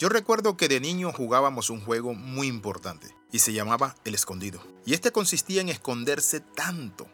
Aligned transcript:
Yo 0.00 0.08
recuerdo 0.08 0.56
que 0.56 0.66
de 0.66 0.80
niño 0.80 1.12
jugábamos 1.12 1.68
un 1.68 1.82
juego 1.82 2.14
muy 2.14 2.46
importante 2.46 3.14
y 3.30 3.40
se 3.40 3.52
llamaba 3.52 3.96
el 4.06 4.14
escondido. 4.14 4.58
Y 4.86 4.94
este 4.94 5.12
consistía 5.12 5.60
en 5.60 5.68
esconderse 5.68 6.40
tanto, 6.40 7.06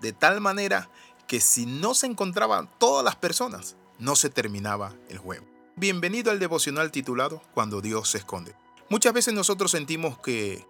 de 0.00 0.12
tal 0.12 0.40
manera 0.40 0.90
que 1.28 1.38
si 1.38 1.66
no 1.66 1.94
se 1.94 2.08
encontraban 2.08 2.68
todas 2.78 3.04
las 3.04 3.14
personas, 3.14 3.76
no 4.00 4.16
se 4.16 4.28
terminaba 4.28 4.92
el 5.08 5.18
juego. 5.18 5.46
Bienvenido 5.76 6.32
al 6.32 6.40
devocional 6.40 6.90
titulado 6.90 7.40
Cuando 7.54 7.80
Dios 7.80 8.10
se 8.10 8.18
esconde. 8.18 8.56
Muchas 8.88 9.12
veces 9.12 9.32
nosotros 9.32 9.70
sentimos 9.70 10.18
que 10.18 10.66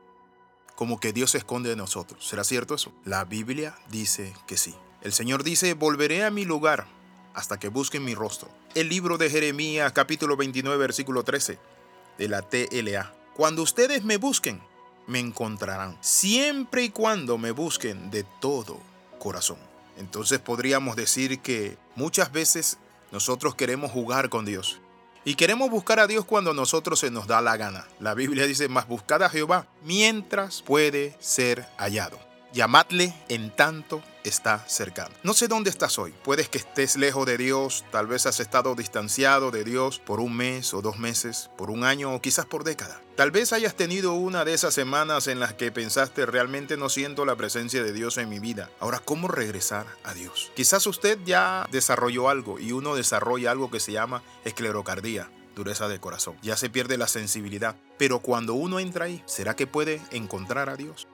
como 0.76 1.00
que 1.00 1.14
Dios 1.14 1.30
se 1.30 1.38
esconde 1.38 1.70
de 1.70 1.76
nosotros. 1.76 2.28
¿Será 2.28 2.44
cierto 2.44 2.74
eso? 2.74 2.92
La 3.02 3.24
Biblia 3.24 3.78
dice 3.88 4.34
que 4.46 4.58
sí. 4.58 4.74
El 5.00 5.14
Señor 5.14 5.42
dice, 5.42 5.72
volveré 5.72 6.22
a 6.22 6.30
mi 6.30 6.44
lugar 6.44 6.86
hasta 7.34 7.58
que 7.58 7.68
busquen 7.68 8.04
mi 8.04 8.14
rostro. 8.14 8.48
El 8.74 8.88
libro 8.88 9.18
de 9.18 9.28
Jeremías 9.28 9.92
capítulo 9.92 10.36
29 10.36 10.76
versículo 10.76 11.24
13 11.24 11.58
de 12.18 12.28
la 12.28 12.42
TLA. 12.42 13.12
Cuando 13.34 13.62
ustedes 13.62 14.04
me 14.04 14.16
busquen, 14.16 14.62
me 15.06 15.18
encontrarán, 15.18 15.98
siempre 16.00 16.84
y 16.84 16.90
cuando 16.90 17.36
me 17.36 17.50
busquen 17.50 18.10
de 18.10 18.24
todo 18.40 18.80
corazón. 19.18 19.58
Entonces 19.98 20.38
podríamos 20.38 20.96
decir 20.96 21.40
que 21.40 21.76
muchas 21.96 22.32
veces 22.32 22.78
nosotros 23.12 23.54
queremos 23.54 23.90
jugar 23.90 24.28
con 24.28 24.44
Dios. 24.44 24.80
Y 25.26 25.36
queremos 25.36 25.70
buscar 25.70 26.00
a 26.00 26.06
Dios 26.06 26.24
cuando 26.24 26.50
a 26.50 26.54
nosotros 26.54 27.00
se 27.00 27.10
nos 27.10 27.26
da 27.26 27.40
la 27.40 27.56
gana. 27.56 27.86
La 27.98 28.14
Biblia 28.14 28.46
dice, 28.46 28.68
más 28.68 28.86
buscad 28.86 29.22
a 29.22 29.30
Jehová 29.30 29.66
mientras 29.82 30.62
puede 30.62 31.16
ser 31.18 31.66
hallado 31.78 32.33
llamadle 32.54 33.12
en 33.28 33.50
tanto 33.50 34.02
está 34.22 34.64
cercano. 34.66 35.14
No 35.22 35.34
sé 35.34 35.48
dónde 35.48 35.70
estás 35.70 35.98
hoy. 35.98 36.14
Puedes 36.22 36.48
que 36.48 36.58
estés 36.58 36.96
lejos 36.96 37.26
de 37.26 37.36
Dios, 37.36 37.84
tal 37.90 38.06
vez 38.06 38.24
has 38.26 38.40
estado 38.40 38.74
distanciado 38.74 39.50
de 39.50 39.64
Dios 39.64 39.98
por 39.98 40.20
un 40.20 40.34
mes 40.36 40.72
o 40.72 40.80
dos 40.80 40.98
meses, 40.98 41.50
por 41.58 41.68
un 41.68 41.84
año 41.84 42.14
o 42.14 42.22
quizás 42.22 42.46
por 42.46 42.64
década. 42.64 43.00
Tal 43.16 43.32
vez 43.32 43.52
hayas 43.52 43.74
tenido 43.74 44.14
una 44.14 44.44
de 44.44 44.54
esas 44.54 44.72
semanas 44.72 45.26
en 45.26 45.40
las 45.40 45.52
que 45.54 45.70
pensaste 45.72 46.26
realmente 46.26 46.76
no 46.76 46.88
siento 46.88 47.24
la 47.24 47.36
presencia 47.36 47.82
de 47.82 47.92
Dios 47.92 48.16
en 48.16 48.28
mi 48.28 48.38
vida. 48.38 48.70
Ahora, 48.80 49.00
¿cómo 49.00 49.28
regresar 49.28 49.86
a 50.04 50.14
Dios? 50.14 50.50
Quizás 50.54 50.86
usted 50.86 51.18
ya 51.26 51.68
desarrolló 51.70 52.28
algo 52.28 52.58
y 52.58 52.72
uno 52.72 52.94
desarrolla 52.94 53.50
algo 53.50 53.70
que 53.70 53.80
se 53.80 53.92
llama 53.92 54.22
esclerocardía 54.44 55.28
dureza 55.54 55.88
de 55.88 56.00
corazón. 56.00 56.36
Ya 56.42 56.56
se 56.56 56.68
pierde 56.68 56.98
la 56.98 57.06
sensibilidad. 57.06 57.76
Pero 57.96 58.18
cuando 58.18 58.54
uno 58.54 58.80
entra 58.80 59.04
ahí, 59.04 59.22
¿será 59.26 59.54
que 59.54 59.68
puede 59.68 60.00
encontrar 60.10 60.68
a 60.68 60.76
Dios? 60.76 61.06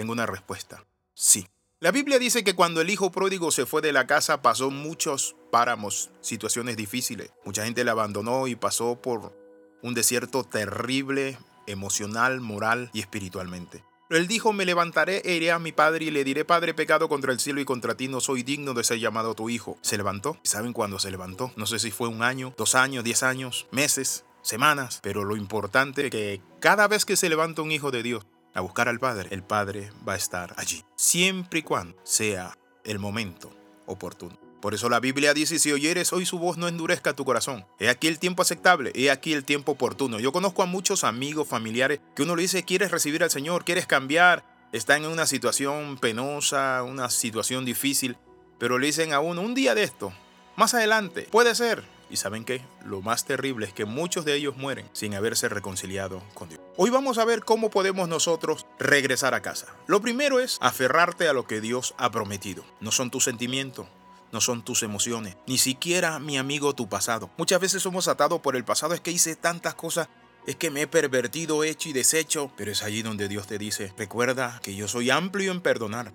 Tengo 0.00 0.14
una 0.14 0.24
respuesta. 0.24 0.86
Sí. 1.12 1.46
La 1.78 1.90
Biblia 1.90 2.18
dice 2.18 2.42
que 2.42 2.54
cuando 2.54 2.80
el 2.80 2.88
hijo 2.88 3.12
pródigo 3.12 3.50
se 3.50 3.66
fue 3.66 3.82
de 3.82 3.92
la 3.92 4.06
casa 4.06 4.40
pasó 4.40 4.70
muchos 4.70 5.36
páramos, 5.52 6.08
situaciones 6.22 6.78
difíciles. 6.78 7.32
Mucha 7.44 7.64
gente 7.64 7.84
le 7.84 7.90
abandonó 7.90 8.46
y 8.46 8.56
pasó 8.56 9.02
por 9.02 9.38
un 9.82 9.92
desierto 9.92 10.42
terrible, 10.42 11.36
emocional, 11.66 12.40
moral 12.40 12.88
y 12.94 13.00
espiritualmente. 13.00 13.84
Él 14.08 14.26
dijo, 14.26 14.54
me 14.54 14.64
levantaré 14.64 15.18
e 15.22 15.34
iré 15.34 15.50
a 15.50 15.58
mi 15.58 15.72
padre 15.72 16.06
y 16.06 16.10
le 16.10 16.24
diré, 16.24 16.46
Padre, 16.46 16.72
pecado 16.72 17.10
contra 17.10 17.30
el 17.30 17.38
cielo 17.38 17.60
y 17.60 17.66
contra 17.66 17.94
ti, 17.94 18.08
no 18.08 18.20
soy 18.20 18.42
digno 18.42 18.72
de 18.72 18.84
ser 18.84 19.00
llamado 19.00 19.34
tu 19.34 19.50
hijo. 19.50 19.76
Se 19.82 19.98
levantó. 19.98 20.38
¿Saben 20.44 20.72
cuándo 20.72 20.98
se 20.98 21.10
levantó? 21.10 21.52
No 21.56 21.66
sé 21.66 21.78
si 21.78 21.90
fue 21.90 22.08
un 22.08 22.22
año, 22.22 22.54
dos 22.56 22.74
años, 22.74 23.04
diez 23.04 23.22
años, 23.22 23.66
meses, 23.70 24.24
semanas, 24.40 25.00
pero 25.02 25.24
lo 25.24 25.36
importante 25.36 26.06
es 26.06 26.10
que 26.10 26.40
cada 26.58 26.88
vez 26.88 27.04
que 27.04 27.18
se 27.18 27.28
levanta 27.28 27.60
un 27.60 27.70
hijo 27.70 27.90
de 27.90 28.02
Dios, 28.02 28.24
a 28.54 28.60
buscar 28.60 28.88
al 28.88 28.98
Padre, 28.98 29.28
el 29.32 29.42
Padre 29.42 29.92
va 30.06 30.14
a 30.14 30.16
estar 30.16 30.54
allí, 30.56 30.84
siempre 30.96 31.60
y 31.60 31.62
cuando 31.62 31.96
sea 32.04 32.56
el 32.84 32.98
momento 32.98 33.50
oportuno. 33.86 34.38
Por 34.60 34.74
eso 34.74 34.90
la 34.90 35.00
Biblia 35.00 35.32
dice, 35.32 35.58
si 35.58 35.72
oyeres 35.72 36.12
hoy 36.12 36.26
su 36.26 36.38
voz, 36.38 36.58
no 36.58 36.68
endurezca 36.68 37.14
tu 37.14 37.24
corazón. 37.24 37.64
He 37.78 37.88
aquí 37.88 38.08
el 38.08 38.18
tiempo 38.18 38.42
aceptable, 38.42 38.92
he 38.94 39.10
aquí 39.10 39.32
el 39.32 39.44
tiempo 39.44 39.72
oportuno. 39.72 40.20
Yo 40.20 40.32
conozco 40.32 40.62
a 40.62 40.66
muchos 40.66 41.02
amigos, 41.02 41.48
familiares, 41.48 42.00
que 42.14 42.22
uno 42.22 42.36
le 42.36 42.42
dice, 42.42 42.62
quieres 42.62 42.90
recibir 42.90 43.22
al 43.22 43.30
Señor, 43.30 43.64
quieres 43.64 43.86
cambiar, 43.86 44.44
están 44.72 45.04
en 45.04 45.10
una 45.10 45.26
situación 45.26 45.96
penosa, 45.96 46.82
una 46.82 47.08
situación 47.08 47.64
difícil, 47.64 48.18
pero 48.58 48.78
le 48.78 48.88
dicen 48.88 49.14
a 49.14 49.20
uno, 49.20 49.40
un 49.40 49.54
día 49.54 49.74
de 49.74 49.82
esto, 49.82 50.12
más 50.56 50.74
adelante, 50.74 51.26
puede 51.30 51.54
ser, 51.54 51.82
y 52.10 52.16
saben 52.16 52.44
qué, 52.44 52.62
lo 52.84 53.00
más 53.00 53.24
terrible 53.24 53.66
es 53.66 53.72
que 53.72 53.84
muchos 53.84 54.24
de 54.24 54.34
ellos 54.34 54.56
mueren 54.56 54.88
sin 54.92 55.14
haberse 55.14 55.48
reconciliado 55.48 56.22
con 56.34 56.48
Dios. 56.48 56.60
Hoy 56.76 56.90
vamos 56.90 57.18
a 57.18 57.24
ver 57.24 57.44
cómo 57.44 57.70
podemos 57.70 58.08
nosotros 58.08 58.66
regresar 58.78 59.34
a 59.34 59.42
casa. 59.42 59.66
Lo 59.86 60.00
primero 60.00 60.40
es 60.40 60.58
aferrarte 60.60 61.28
a 61.28 61.32
lo 61.32 61.46
que 61.46 61.60
Dios 61.60 61.94
ha 61.98 62.10
prometido. 62.10 62.64
No 62.80 62.90
son 62.90 63.10
tus 63.10 63.24
sentimientos, 63.24 63.86
no 64.32 64.40
son 64.40 64.64
tus 64.64 64.82
emociones, 64.82 65.36
ni 65.46 65.58
siquiera, 65.58 66.18
mi 66.18 66.38
amigo, 66.38 66.74
tu 66.74 66.88
pasado. 66.88 67.30
Muchas 67.36 67.60
veces 67.60 67.82
somos 67.82 68.08
atados 68.08 68.40
por 68.40 68.56
el 68.56 68.64
pasado, 68.64 68.94
es 68.94 69.00
que 69.00 69.10
hice 69.10 69.36
tantas 69.36 69.74
cosas, 69.74 70.08
es 70.46 70.56
que 70.56 70.70
me 70.70 70.82
he 70.82 70.86
pervertido, 70.86 71.64
hecho 71.64 71.88
y 71.88 71.92
deshecho, 71.92 72.50
pero 72.56 72.72
es 72.72 72.82
allí 72.82 73.02
donde 73.02 73.28
Dios 73.28 73.46
te 73.46 73.58
dice, 73.58 73.92
recuerda 73.96 74.60
que 74.62 74.74
yo 74.74 74.88
soy 74.88 75.10
amplio 75.10 75.52
en 75.52 75.60
perdonar, 75.60 76.12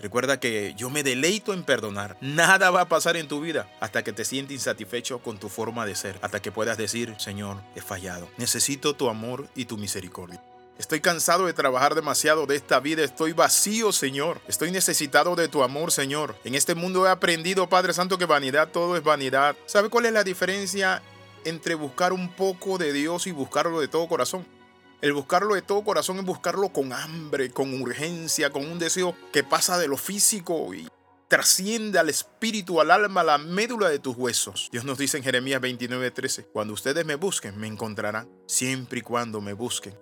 Recuerda 0.00 0.38
que 0.38 0.74
yo 0.76 0.90
me 0.90 1.02
deleito 1.02 1.54
en 1.54 1.64
perdonar. 1.64 2.16
Nada 2.20 2.70
va 2.70 2.82
a 2.82 2.88
pasar 2.88 3.16
en 3.16 3.28
tu 3.28 3.40
vida 3.40 3.68
hasta 3.80 4.04
que 4.04 4.12
te 4.12 4.24
sientes 4.24 4.54
insatisfecho 4.54 5.20
con 5.20 5.38
tu 5.38 5.48
forma 5.48 5.86
de 5.86 5.94
ser, 5.94 6.18
hasta 6.22 6.40
que 6.40 6.52
puedas 6.52 6.76
decir, 6.76 7.14
Señor, 7.18 7.58
he 7.74 7.80
fallado. 7.80 8.28
Necesito 8.36 8.94
tu 8.94 9.08
amor 9.08 9.48
y 9.54 9.64
tu 9.64 9.78
misericordia. 9.78 10.42
Estoy 10.78 11.00
cansado 11.00 11.46
de 11.46 11.54
trabajar 11.54 11.94
demasiado 11.94 12.44
de 12.44 12.56
esta 12.56 12.80
vida. 12.80 13.02
Estoy 13.02 13.32
vacío, 13.32 13.92
Señor. 13.92 14.42
Estoy 14.46 14.70
necesitado 14.70 15.34
de 15.34 15.48
tu 15.48 15.62
amor, 15.62 15.90
Señor. 15.90 16.36
En 16.44 16.54
este 16.54 16.74
mundo 16.74 17.06
he 17.06 17.10
aprendido, 17.10 17.66
Padre 17.66 17.94
Santo, 17.94 18.18
que 18.18 18.26
vanidad 18.26 18.68
todo 18.68 18.94
es 18.96 19.02
vanidad. 19.02 19.56
¿Sabe 19.64 19.88
cuál 19.88 20.04
es 20.04 20.12
la 20.12 20.22
diferencia 20.22 21.02
entre 21.44 21.74
buscar 21.74 22.12
un 22.12 22.30
poco 22.30 22.76
de 22.76 22.92
Dios 22.92 23.26
y 23.26 23.32
buscarlo 23.32 23.80
de 23.80 23.88
todo 23.88 24.06
corazón? 24.06 24.44
El 25.02 25.12
buscarlo 25.12 25.54
de 25.54 25.62
todo 25.62 25.84
corazón 25.84 26.18
es 26.18 26.24
buscarlo 26.24 26.70
con 26.70 26.92
hambre, 26.92 27.50
con 27.50 27.80
urgencia, 27.80 28.50
con 28.50 28.66
un 28.66 28.78
deseo 28.78 29.14
que 29.32 29.44
pasa 29.44 29.78
de 29.78 29.88
lo 29.88 29.96
físico 29.96 30.72
y 30.72 30.88
trasciende 31.28 31.98
al 31.98 32.08
espíritu, 32.08 32.80
al 32.80 32.90
alma, 32.90 33.20
a 33.20 33.24
la 33.24 33.38
médula 33.38 33.88
de 33.88 33.98
tus 33.98 34.16
huesos. 34.16 34.68
Dios 34.72 34.84
nos 34.84 34.96
dice 34.96 35.18
en 35.18 35.24
Jeremías 35.24 35.60
29:13, 35.60 36.46
cuando 36.52 36.72
ustedes 36.72 37.04
me 37.04 37.16
busquen, 37.16 37.58
me 37.58 37.66
encontrarán, 37.66 38.28
siempre 38.46 39.00
y 39.00 39.02
cuando 39.02 39.40
me 39.40 39.52
busquen 39.52 39.94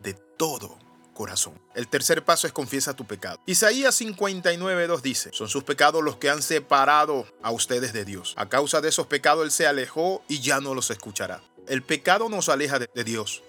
de 0.00 0.14
todo 0.14 0.78
corazón. 1.12 1.60
El 1.74 1.88
tercer 1.88 2.24
paso 2.24 2.46
es 2.46 2.52
confiesa 2.52 2.94
tu 2.94 3.06
pecado. 3.06 3.40
Isaías 3.46 4.00
59.2 4.00 5.00
dice, 5.00 5.30
son 5.32 5.48
sus 5.48 5.64
pecados 5.64 6.04
los 6.04 6.18
que 6.18 6.28
han 6.30 6.42
separado 6.42 7.26
a 7.42 7.50
ustedes 7.50 7.92
de 7.92 8.04
Dios. 8.04 8.34
A 8.36 8.48
causa 8.48 8.80
de 8.80 8.90
esos 8.90 9.06
pecados 9.06 9.44
Él 9.44 9.50
se 9.50 9.66
alejó 9.66 10.22
y 10.28 10.40
ya 10.40 10.60
no 10.60 10.74
los 10.74 10.90
escuchará. 10.90 11.42
El 11.66 11.82
pecado 11.82 12.28
nos 12.28 12.48
aleja 12.48 12.78
de 12.78 13.04
Dios. 13.04 13.42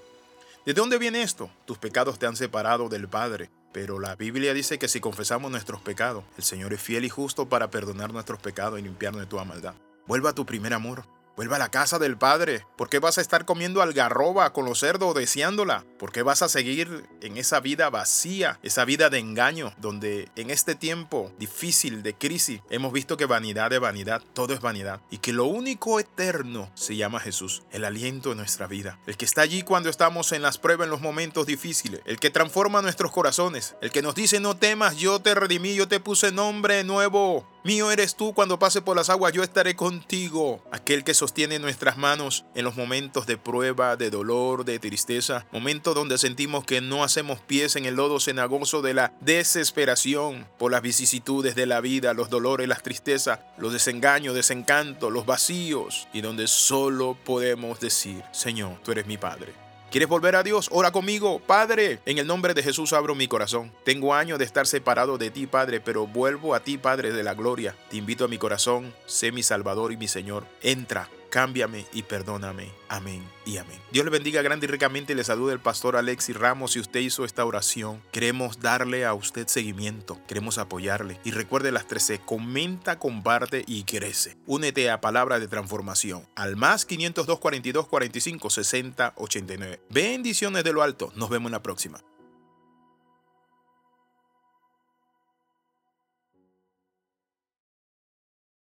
¿De 0.67 0.73
dónde 0.73 0.97
viene 0.97 1.21
esto? 1.21 1.49
Tus 1.63 1.77
pecados 1.77 2.19
te 2.19 2.25
han 2.25 2.35
separado 2.35 2.89
del 2.89 3.07
Padre. 3.07 3.49
Pero 3.71 3.99
la 3.99 4.17
Biblia 4.17 4.53
dice 4.53 4.77
que 4.77 4.89
si 4.89 4.99
confesamos 4.99 5.49
nuestros 5.49 5.79
pecados, 5.79 6.25
el 6.37 6.43
Señor 6.43 6.73
es 6.73 6.81
fiel 6.81 7.05
y 7.05 7.09
justo 7.09 7.47
para 7.47 7.71
perdonar 7.71 8.11
nuestros 8.11 8.41
pecados 8.41 8.77
y 8.77 8.81
limpiarnos 8.81 9.21
de 9.21 9.27
toda 9.27 9.45
maldad. 9.45 9.75
Vuelva 10.07 10.31
a 10.31 10.35
tu 10.35 10.45
primer 10.45 10.73
amor. 10.73 11.05
Vuelva 11.37 11.55
a 11.55 11.59
la 11.59 11.71
casa 11.71 11.99
del 11.99 12.17
Padre. 12.17 12.65
¿Por 12.75 12.89
qué 12.89 12.99
vas 12.99 13.17
a 13.17 13.21
estar 13.21 13.45
comiendo 13.45 13.81
algarroba 13.81 14.51
con 14.51 14.65
los 14.65 14.79
cerdos 14.79 15.15
deseándola? 15.15 15.85
¿Por 15.97 16.11
qué 16.11 16.21
vas 16.21 16.41
a 16.41 16.49
seguir 16.49 17.05
en 17.21 17.37
esa 17.37 17.59
vida 17.59 17.89
vacía, 17.89 18.59
esa 18.63 18.85
vida 18.85 19.09
de 19.09 19.19
engaño, 19.19 19.73
donde 19.77 20.29
en 20.35 20.51
este 20.51 20.75
tiempo 20.75 21.31
difícil 21.39 22.03
de 22.03 22.13
crisis 22.13 22.61
hemos 22.69 22.93
visto 22.93 23.17
que 23.17 23.25
vanidad 23.25 23.69
de 23.69 23.79
vanidad, 23.79 24.21
todo 24.33 24.53
es 24.53 24.61
vanidad 24.61 25.01
y 25.09 25.17
que 25.17 25.33
lo 25.33 25.45
único 25.45 25.99
eterno 25.99 26.69
se 26.75 26.95
llama 26.95 27.19
Jesús, 27.19 27.63
el 27.71 27.83
aliento 27.83 28.29
de 28.29 28.35
nuestra 28.35 28.67
vida, 28.67 28.99
el 29.07 29.17
que 29.17 29.25
está 29.25 29.41
allí 29.41 29.63
cuando 29.63 29.89
estamos 29.89 30.31
en 30.31 30.41
las 30.41 30.57
pruebas, 30.57 30.85
en 30.85 30.91
los 30.91 31.01
momentos 31.01 31.47
difíciles, 31.47 32.01
el 32.05 32.19
que 32.19 32.29
transforma 32.29 32.81
nuestros 32.81 33.11
corazones, 33.11 33.75
el 33.81 33.91
que 33.91 34.01
nos 34.01 34.15
dice 34.15 34.39
no 34.39 34.55
temas, 34.55 34.97
yo 34.97 35.19
te 35.19 35.33
redimí, 35.33 35.73
yo 35.73 35.87
te 35.87 35.99
puse 35.99 36.31
nombre 36.31 36.83
nuevo. 36.83 37.47
Mío 37.63 37.91
eres 37.91 38.15
tú 38.15 38.33
cuando 38.33 38.59
pase 38.59 38.81
por 38.81 38.95
las 38.95 39.09
aguas, 39.09 39.33
yo 39.33 39.43
estaré 39.43 39.75
contigo. 39.75 40.63
Aquel 40.71 41.03
que 41.03 41.13
sostiene 41.13 41.59
nuestras 41.59 41.97
manos 41.97 42.45
en 42.55 42.63
los 42.63 42.77
momentos 42.77 43.27
de 43.27 43.35
prueba, 43.35 43.97
de 43.97 44.09
dolor, 44.09 44.63
de 44.63 44.79
tristeza, 44.79 45.45
momentos 45.51 45.86
donde 45.93 46.17
sentimos 46.17 46.65
que 46.65 46.81
no 46.81 47.03
hacemos 47.03 47.39
pies 47.39 47.75
en 47.75 47.85
el 47.85 47.95
lodo 47.95 48.19
cenagoso 48.19 48.81
de 48.81 48.93
la 48.93 49.13
desesperación 49.21 50.47
por 50.57 50.71
las 50.71 50.81
vicisitudes 50.81 51.55
de 51.55 51.65
la 51.65 51.81
vida, 51.81 52.13
los 52.13 52.29
dolores, 52.29 52.67
las 52.67 52.83
tristezas, 52.83 53.39
los 53.57 53.73
desengaños, 53.73 54.35
desencantos, 54.35 55.11
los 55.11 55.25
vacíos, 55.25 56.07
y 56.13 56.21
donde 56.21 56.47
solo 56.47 57.17
podemos 57.23 57.79
decir, 57.79 58.23
Señor, 58.31 58.77
tú 58.83 58.91
eres 58.91 59.07
mi 59.07 59.17
Padre. 59.17 59.53
¿Quieres 59.89 60.09
volver 60.09 60.35
a 60.35 60.43
Dios? 60.43 60.67
Ora 60.73 60.91
conmigo, 60.91 61.39
Padre. 61.39 61.99
En 62.05 62.17
el 62.17 62.27
nombre 62.27 62.53
de 62.53 62.61
Jesús 62.61 62.91
abro 62.91 63.15
mi 63.15 63.29
corazón. 63.29 63.71
Tengo 63.85 64.13
años 64.13 64.37
de 64.37 64.43
estar 64.43 64.67
separado 64.67 65.17
de 65.17 65.31
ti, 65.31 65.47
Padre, 65.47 65.79
pero 65.79 66.05
vuelvo 66.05 66.53
a 66.53 66.59
ti, 66.59 66.77
Padre 66.77 67.13
de 67.13 67.23
la 67.23 67.33
gloria. 67.33 67.73
Te 67.89 67.95
invito 67.95 68.25
a 68.25 68.27
mi 68.27 68.37
corazón, 68.37 68.93
sé 69.05 69.31
mi 69.31 69.43
Salvador 69.43 69.93
y 69.93 69.97
mi 69.97 70.09
Señor. 70.09 70.45
Entra 70.61 71.09
cámbiame 71.29 71.85
y 71.93 72.03
perdóname. 72.03 72.71
Amén 72.89 73.23
y 73.45 73.57
amén. 73.57 73.79
Dios 73.91 74.05
le 74.05 74.11
bendiga 74.11 74.41
grande 74.41 74.65
y 74.65 74.69
ricamente. 74.69 75.15
Le 75.15 75.23
saluda 75.23 75.53
el 75.53 75.59
pastor 75.59 75.95
Alexis 75.95 76.35
Ramos. 76.35 76.73
Si 76.73 76.79
usted 76.79 76.99
hizo 76.99 77.25
esta 77.25 77.45
oración, 77.45 78.01
queremos 78.11 78.59
darle 78.59 79.05
a 79.05 79.13
usted 79.13 79.47
seguimiento. 79.47 80.19
Queremos 80.27 80.57
apoyarle. 80.57 81.19
Y 81.23 81.31
recuerde 81.31 81.71
las 81.71 81.87
13. 81.87 82.19
Comenta, 82.19 82.99
comparte 82.99 83.63
y 83.67 83.83
crece. 83.83 84.37
Únete 84.45 84.89
a 84.89 85.01
Palabra 85.01 85.39
de 85.39 85.47
Transformación. 85.47 86.27
Al 86.35 86.55
más 86.55 86.85
502 86.85 87.39
42 87.39 87.87
45 87.87 88.49
60 88.49 89.13
89. 89.17 89.81
Bendiciones 89.89 90.63
de 90.63 90.73
lo 90.73 90.83
alto. 90.83 91.11
Nos 91.15 91.29
vemos 91.29 91.49
en 91.49 91.53
la 91.53 91.63
próxima. 91.63 92.01